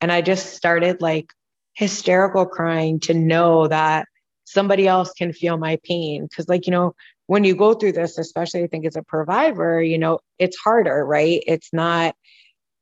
[0.00, 1.32] And I just started like
[1.74, 4.08] hysterical crying to know that
[4.44, 6.28] somebody else can feel my pain.
[6.34, 6.94] Cause, like, you know,
[7.30, 11.06] when you go through this, especially I think as a provider, you know, it's harder,
[11.06, 11.40] right?
[11.46, 12.16] It's not,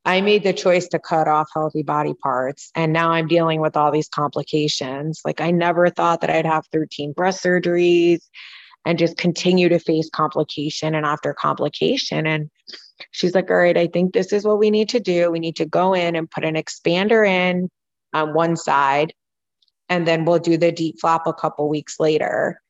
[0.07, 3.77] I made the choice to cut off healthy body parts and now I'm dealing with
[3.77, 5.21] all these complications.
[5.23, 8.21] Like I never thought that I'd have 13 breast surgeries
[8.87, 12.27] and just continue to face complication and after complication.
[12.27, 12.49] And
[13.11, 15.31] she's like, all right, I think this is what we need to do.
[15.31, 17.69] We need to go in and put an expander in
[18.15, 19.13] on one side,
[19.91, 22.63] and then we'll do the DIEP flap a couple weeks later.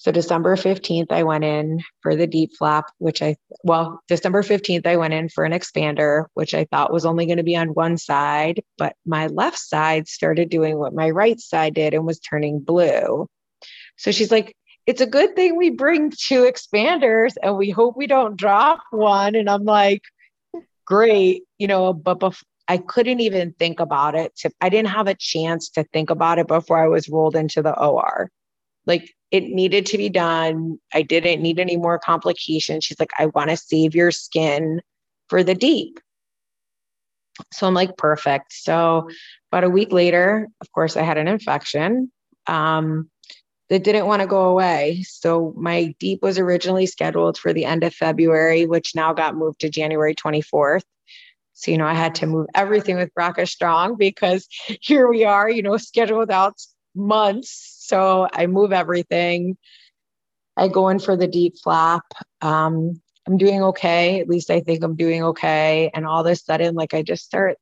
[0.00, 4.86] So December 15th, I went in for the DIEP flap, which I, well, December 15th,
[4.86, 7.74] I went in for an expander, which I thought was only going to be on
[7.74, 12.18] one side, but my left side started doing what my right side did and was
[12.18, 13.26] turning blue.
[13.96, 18.06] So she's like, it's a good thing we bring two expanders and we hope we
[18.06, 19.34] don't drop one.
[19.34, 20.00] And I'm like,
[20.86, 22.22] great, you know, but
[22.66, 24.34] I couldn't even think about it.
[24.36, 27.60] To, I didn't have a chance to think about it before I was rolled into
[27.60, 28.30] the OR.
[28.86, 30.78] Like it needed to be done.
[30.92, 32.84] I didn't need any more complications.
[32.84, 34.80] She's like, I want to save your skin
[35.28, 35.98] for the DIEP.
[37.52, 38.52] So I'm like, perfect.
[38.52, 39.08] So
[39.50, 42.10] about a week later, of course, I had an infection
[42.46, 43.08] um,
[43.68, 45.04] that didn't want to go away.
[45.08, 49.60] So my DIEP was originally scheduled for the end of February, which now got moved
[49.60, 50.82] to January 24th.
[51.54, 54.48] So, you know, I had to move everything with BRCA Strong because
[54.80, 56.60] here we are, you know, scheduled out
[56.94, 57.76] months.
[57.90, 59.56] So I move everything.
[60.56, 62.04] I go in for the DIEP flap.
[62.40, 64.20] Um, I'm doing okay.
[64.20, 65.90] At least I think I'm doing okay.
[65.92, 67.58] And all of a sudden, like I just start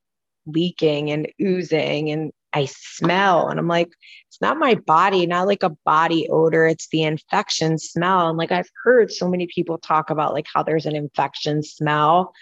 [0.47, 3.49] leaking and oozing and I smell.
[3.49, 3.89] And I'm like,
[4.29, 6.67] it's not my body, not like a body odor.
[6.67, 8.29] It's the infection smell.
[8.29, 12.35] And like I've heard so many people talk about like how there's an infection smell,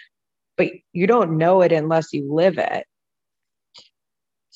[0.57, 2.85] but you don't know it unless you live it.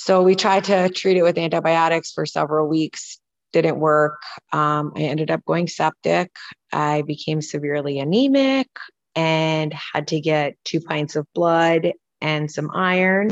[0.03, 3.20] So we tried to treat it with antibiotics for several weeks,
[3.51, 4.21] didn't work.
[4.51, 6.31] Um, I ended up going septic.
[6.71, 8.67] I became severely anemic
[9.15, 13.31] and had to get two pints of blood and some iron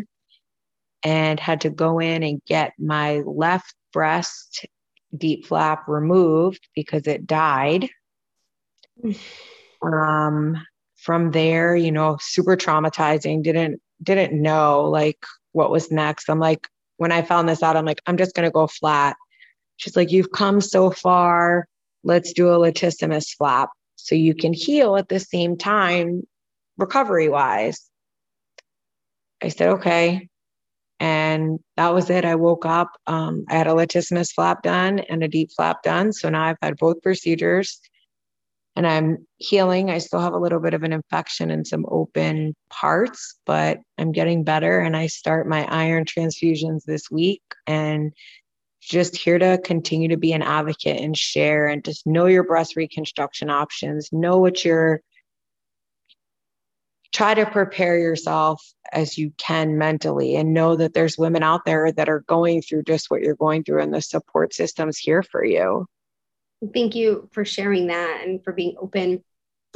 [1.03, 4.65] and had to go in and get my left breast
[5.17, 7.89] DIEP flap removed because it died.
[9.81, 10.61] Um,
[10.97, 16.29] from there, you know, super traumatizing, didn't didn't know like what was next.
[16.29, 19.15] I'm like, when I found this out, I'm like, I'm just to go flat.
[19.79, 21.67] She's like, You've come so far.
[22.03, 26.23] Let's do a latissimus flap so you can heal at the same time,
[26.77, 27.89] recovery wise.
[29.41, 30.27] I said, Okay.
[30.99, 32.25] And that was it.
[32.25, 32.91] I woke up.
[33.07, 36.11] Um, I had a latissimus flap done and a DIEP flap done.
[36.11, 37.79] So now I've had both procedures
[38.75, 39.89] and I'm healing.
[39.89, 44.11] I still have a little bit of an infection in some open parts, but I'm
[44.11, 44.79] getting better.
[44.79, 48.11] And I start my iron transfusions this week and
[48.81, 52.75] just here to continue to be an advocate and share and just know your breast
[52.75, 55.01] reconstruction options, know what you're
[57.11, 61.91] try to prepare yourself as you can mentally and know that there's women out there
[61.91, 65.43] that are going through just what you're going through and the support system's here for
[65.43, 65.85] you.
[66.73, 69.23] Thank you for sharing that and for being open.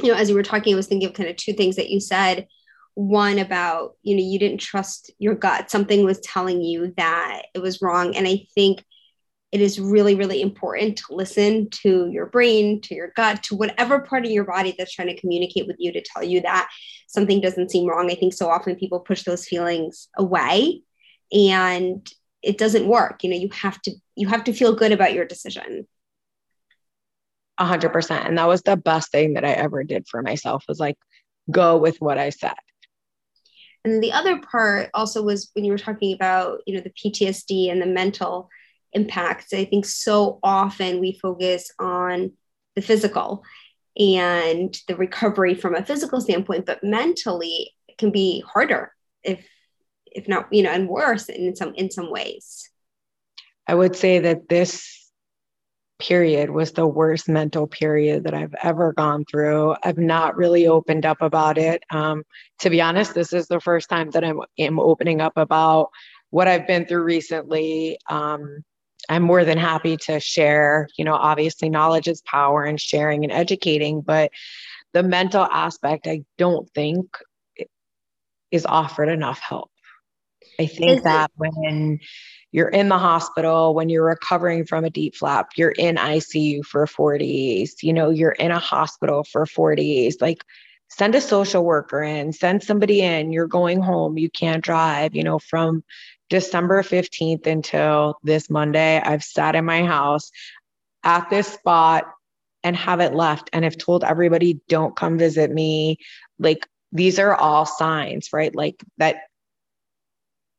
[0.02, 1.90] You know, as you were talking, I was thinking of kind of two things that
[1.90, 2.46] you said.
[2.94, 5.70] One about, you know, you didn't trust your gut.
[5.70, 8.14] Something was telling you that it was wrong.
[8.14, 8.84] And I think
[9.54, 14.00] it is really, really important to listen to your brain, to your gut, to whatever
[14.00, 16.68] part of your body that's trying to communicate with you to tell you that
[17.06, 18.10] something doesn't seem wrong.
[18.10, 20.82] I think so often people push those feelings away.
[21.32, 22.06] And
[22.44, 25.24] it doesn't work you know you have to you have to feel good about your
[25.24, 25.86] decision
[27.58, 30.64] a hundred percent and that was the best thing that i ever did for myself
[30.68, 30.98] was like
[31.50, 32.54] go with what i said
[33.84, 37.70] and the other part also was when you were talking about you know the ptsd
[37.70, 38.48] and the mental
[38.94, 42.32] impacts i think so often we focus on
[42.76, 43.42] the physical
[43.98, 48.92] and the recovery from a physical standpoint but mentally it can be harder
[49.22, 49.46] if
[50.06, 52.70] if not you know and worse in some in some ways
[53.66, 55.04] i would say that this
[56.00, 59.76] period was the worst mental period that I've ever gone through.
[59.82, 61.82] I've not really opened up about it.
[61.90, 62.24] Um,
[62.60, 65.90] to be honest, this is the first time that I'm, am opening up about
[66.30, 67.98] what I've been through recently.
[68.10, 68.64] Um,
[69.08, 70.88] I'm more than happy to share.
[70.96, 74.30] You know, obviously, knowledge is power and sharing and educating, but
[74.92, 77.06] the mental aspect, I don't think
[78.50, 79.70] is offered enough help.
[80.60, 81.98] I think that when
[82.52, 86.86] you're in the hospital, when you're recovering from a DIEP flap, you're in ICU for
[86.86, 90.20] 40 days, you know, you're in a hospital for 40 days.
[90.20, 90.44] Like,
[90.88, 95.24] send a social worker in, send somebody in, you're going home, you can't drive, you
[95.24, 95.82] know, from
[96.30, 100.30] December 15th until this Monday, I've sat in my house
[101.02, 102.06] at this spot
[102.62, 105.98] and haven't left and have told everybody, don't come visit me.
[106.38, 108.54] Like, these are all signs, right?
[108.54, 109.16] Like, that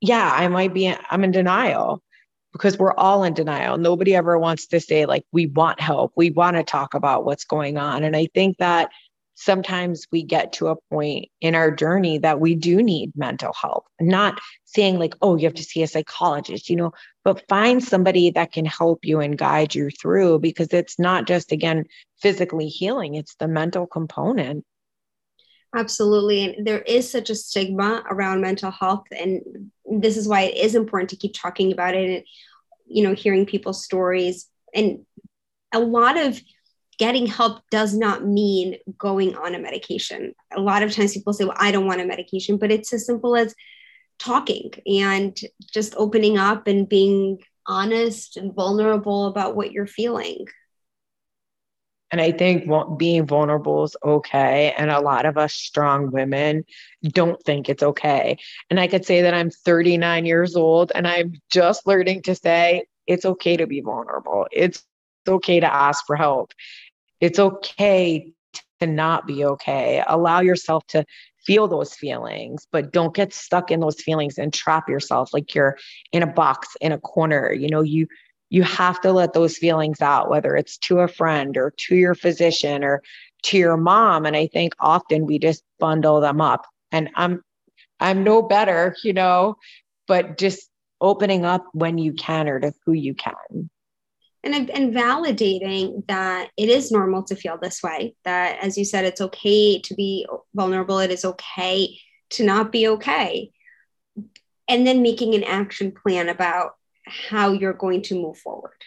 [0.02, 2.04] yeah, I might be, I'm in denial
[2.52, 3.78] because we're all in denial.
[3.78, 6.14] Nobody ever wants to say, like, we want help.
[6.16, 8.04] We want to talk about what's going on.
[8.04, 8.92] And I think that
[9.36, 13.86] sometimes we get to a point in our journey that we do need mental help,
[14.02, 16.92] not saying, like, oh, you have to see a psychologist, you know,
[17.24, 21.52] but find somebody that can help you and guide you through because it's not just,
[21.52, 21.86] again,
[22.22, 24.66] physically healing, it's the mental component.
[25.76, 26.56] Absolutely.
[26.56, 29.04] And there is such a stigma around mental health.
[29.12, 32.24] And this is why it is important to keep talking about it and,
[32.88, 34.48] you know, hearing people's stories.
[34.74, 35.06] And
[35.74, 36.42] a lot of
[36.98, 40.34] getting help does not mean going on a medication.
[40.56, 43.06] A lot of times people say, well, I don't want a medication, but it's as
[43.06, 43.54] simple as
[44.20, 45.38] talking and
[45.74, 50.46] just opening up and being honest and vulnerable about what you're feeling.
[52.12, 54.74] And I think being vulnerable is okay.
[54.78, 56.64] And a lot of us strong women
[57.04, 58.38] don't think it's okay.
[58.70, 62.86] And I could say that I'm 39 years old and I'm just learning to say
[63.08, 64.48] it's okay to be vulnerable.
[64.52, 64.84] It's
[65.28, 66.54] okay to ask for help.
[67.22, 68.32] It's okay
[68.80, 70.04] to not be okay.
[70.08, 71.06] Allow yourself to
[71.46, 75.78] feel those feelings, but don't get stuck in those feelings and trap yourself like you're
[76.12, 77.52] in a box in a corner.
[77.54, 78.08] You know, you
[78.50, 82.16] you have to let those feelings out, whether it's to a friend or to your
[82.16, 83.02] physician or
[83.44, 84.26] to your mom.
[84.26, 86.66] And I think often we just bundle them up.
[86.92, 87.42] And I'm
[88.00, 89.56] I'm no better, you know,
[90.08, 90.70] but just
[91.02, 93.70] opening up when you can or to who you can.
[94.46, 99.04] And, and validating that it is normal to feel this way, that as you said,
[99.04, 101.98] it's okay to be vulnerable, it is okay
[102.30, 103.52] to not be okay.
[104.68, 106.74] And then making an action plan about
[107.08, 108.78] how you're going to move forward.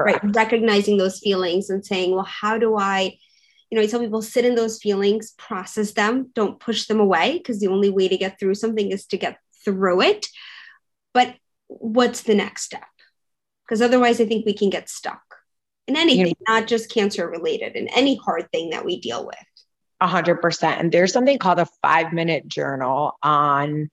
[0.00, 0.24] Correct.
[0.24, 0.34] Right.
[0.36, 3.18] Recognizing those feelings and saying, well, how do I,
[3.70, 7.36] you know, I tell people sit in those feelings, process them, don't push them away
[7.38, 10.26] because the only way to get through something is to get through it.
[11.12, 11.34] But
[11.68, 12.84] what's the next step?
[13.72, 15.22] Because otherwise, I think we can get stuck
[15.86, 16.32] in anything, yeah.
[16.46, 19.34] not just cancer related, in any hard thing that we deal with.
[19.98, 20.78] A hundred percent.
[20.78, 23.88] And there's something called a five minute journal on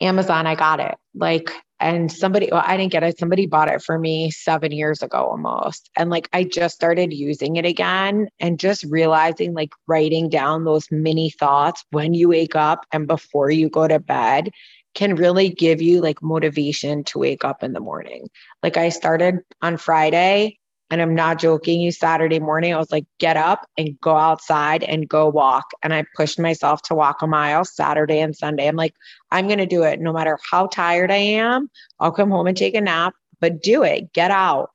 [0.00, 0.46] Amazon.
[0.46, 0.94] I got it.
[1.14, 5.02] Like and somebody well i didn't get it somebody bought it for me seven years
[5.02, 10.28] ago almost and like i just started using it again and just realizing like writing
[10.28, 14.50] down those mini thoughts when you wake up and before you go to bed
[14.94, 18.28] can really give you like motivation to wake up in the morning
[18.62, 20.58] like i started on friday
[20.90, 24.82] and I'm not joking you, Saturday morning, I was like, get up and go outside
[24.82, 25.70] and go walk.
[25.82, 28.66] And I pushed myself to walk a mile Saturday and Sunday.
[28.66, 28.94] I'm like,
[29.30, 31.70] I'm going to do it no matter how tired I am.
[32.00, 34.70] I'll come home and take a nap, but do it, get out.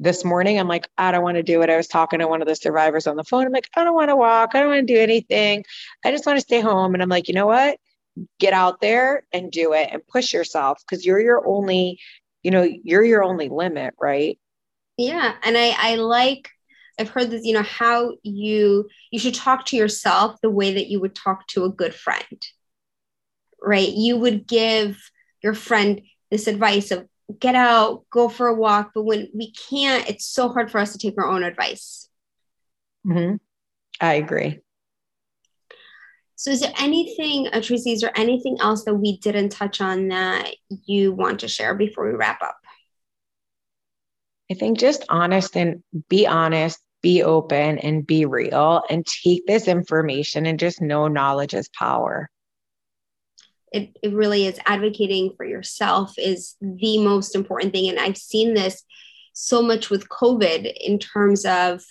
[0.00, 1.70] This morning, I'm like, I don't want to do it.
[1.70, 3.46] I was talking to one of the survivors on the phone.
[3.46, 4.54] I'm like, I don't want to walk.
[4.54, 5.64] I don't want to do anything.
[6.04, 6.94] I just want to stay home.
[6.94, 7.80] And I'm like, you know what?
[8.38, 12.00] Get out there and do it and push yourself because you're your only,
[12.42, 14.38] you know, you're your only limit, right?
[14.98, 16.50] yeah and i i like
[16.98, 20.88] i've heard this you know how you you should talk to yourself the way that
[20.88, 22.46] you would talk to a good friend
[23.62, 24.98] right you would give
[25.42, 27.06] your friend this advice of
[27.38, 30.92] get out go for a walk but when we can't it's so hard for us
[30.92, 32.08] to take our own advice
[33.06, 33.36] mm-hmm.
[34.00, 34.58] i agree
[36.38, 40.06] So, is there anything, uh, Tracy, is there anything else that we didn't touch on
[40.08, 40.54] that
[40.86, 42.56] you want to share before we wrap up?
[44.48, 49.66] I think just honest and be honest, be open and be real and take this
[49.66, 52.30] information and just know knowledge is power.
[53.72, 57.88] It, it really is advocating for yourself is the most important thing.
[57.88, 58.84] And I've seen this
[59.32, 61.82] so much with COVID in terms of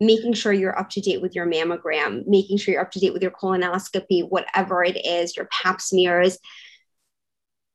[0.00, 3.12] making sure you're up to date with your mammogram, making sure you're up to date
[3.12, 6.38] with your colonoscopy, whatever it is, your pap smears.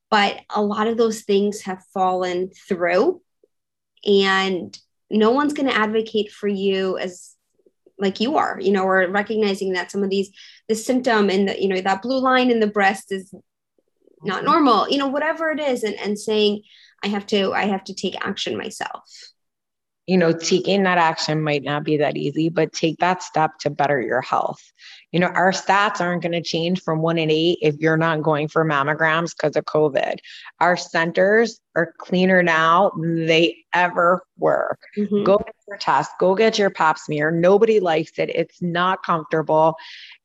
[0.10, 3.22] But a lot of those things have fallen through,
[4.06, 4.78] and
[5.10, 7.36] no one's going to advocate for you as
[7.98, 10.30] like you are, you know, or recognizing that some of these,
[10.68, 13.34] the symptom and the, you know, that blue line in the breast is
[14.24, 14.46] not mm-hmm.
[14.46, 16.64] normal, you know, whatever it is, and, and saying,
[17.04, 19.33] I have to, I have to take action myself
[20.06, 23.70] you know, taking that action might not be that easy, but take that step to
[23.70, 24.62] better your health.
[25.14, 28.24] You know, our stats aren't going to change from one in eight if you're not
[28.24, 30.18] going for mammograms because of COVID.
[30.60, 34.78] Our centers are cleaner now than they ever were.
[34.98, 35.24] Mm-hmm.
[35.24, 37.32] Go get your test, go get your pap smear.
[37.32, 39.76] Nobody likes it, it's not comfortable.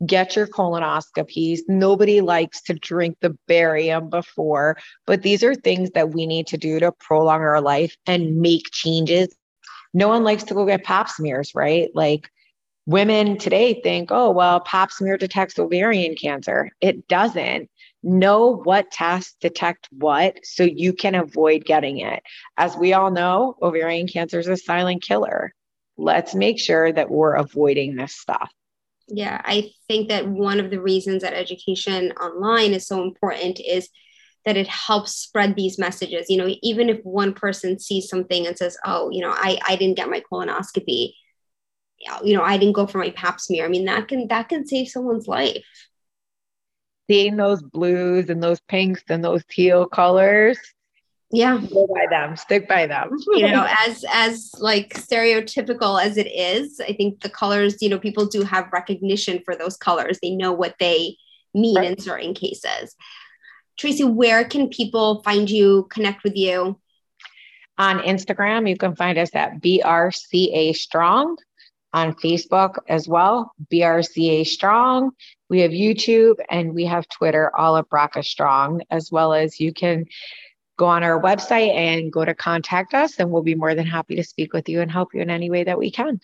[0.05, 1.61] Get your colonoscopies.
[1.69, 6.59] Nobody likes to drink the barium before, but these are things that we need to
[6.59, 9.35] do to prolong our life and make changes
[9.99, 11.91] no one likes to go get pap smears, right?
[11.93, 12.31] Like
[12.87, 16.71] women today think, oh, well, pap smear detects ovarian cancer.
[16.81, 17.69] It doesn't.
[18.05, 22.23] Know what tests detect what so you can avoid getting it.
[22.57, 25.53] As we all know, ovarian cancer is a silent killer.
[25.97, 28.53] Let's make sure that we're avoiding this stuff.
[29.09, 33.89] Yeah, I think that one of the reasons that education online is so important is
[34.49, 36.31] that it helps spread these messages.
[36.31, 39.77] You know even if one person sees something and says oh you know i i
[39.77, 41.13] didn't get my colonoscopy.
[42.25, 43.67] You know i didn't go for my pap smear.
[43.67, 45.67] I mean that can that can save someone's life.
[47.11, 50.59] Seeing those blues and those pinks and those teal colors.
[51.31, 51.59] Yeah.
[51.71, 52.35] Go by them.
[52.37, 53.11] Stick by them.
[53.35, 57.99] You know as as like stereotypical as it is i think the colors you know
[57.99, 60.19] people do have recognition for those colors.
[60.23, 61.19] They know what they
[61.53, 61.91] mean right.
[61.91, 62.97] in certain cases
[63.79, 66.79] Tracy, where can people find you, connect with you?
[67.79, 71.37] On Instagram, you can find us at BRCA Strong.
[71.95, 75.13] On Facebook as well, BRCA Strong.
[75.49, 79.73] We have YouTube and we have Twitter, all at BRCA Strong, as well as you
[79.73, 80.05] can
[80.77, 84.17] go on our website and go to contact us, and we'll be more than happy
[84.17, 86.21] to speak with you and help you in any way that we can.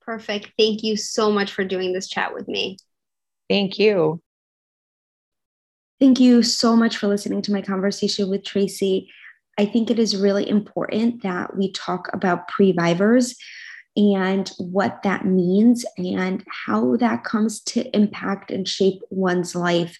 [0.00, 0.50] Perfect.
[0.58, 2.76] Thank you so much for doing this chat with me.
[3.48, 4.20] Thank you.
[6.02, 9.08] Thank you so much for listening to my conversation with Tracy.
[9.56, 13.36] I think it is really important that we talk about previvors
[13.94, 19.96] and what that means and how that comes to impact and shape one's life.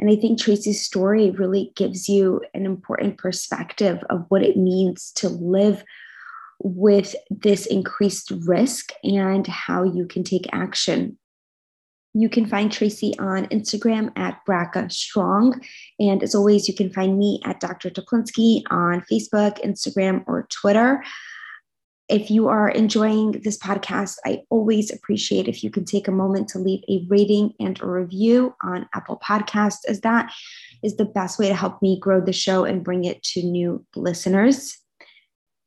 [0.00, 5.12] And I think Tracy's story really gives you an important perspective of what it means
[5.12, 5.84] to live
[6.58, 11.16] with this increased risk and how you can take action.
[12.18, 15.60] You can find Tracy on Instagram at BRCA Strong.
[15.98, 17.90] And as always, you can find me at Dr.
[17.90, 21.04] Teplinsky on Facebook, Instagram, or Twitter.
[22.08, 26.48] If you are enjoying this podcast, I always appreciate if you can take a moment
[26.50, 30.32] to leave a rating and a review on Apple Podcasts, as that
[30.82, 33.84] is the best way to help me grow the show and bring it to new
[33.94, 34.78] listeners.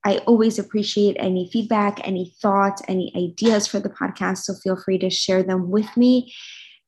[0.05, 4.39] I always appreciate any feedback, any thoughts, any ideas for the podcast.
[4.39, 6.33] So feel free to share them with me.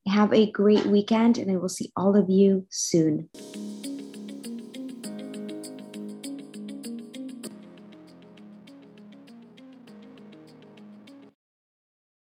[0.08, 3.30] Have a great weekend, and I will see all of you soon.